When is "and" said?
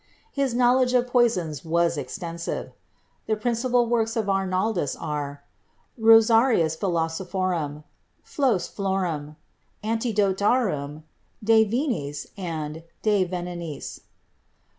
12.35-12.81